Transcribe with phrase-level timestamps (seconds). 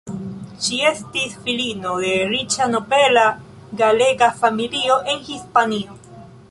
[0.67, 3.29] Ŝi estis filino de riĉa nobela
[3.83, 6.03] galega familio en Hispanio.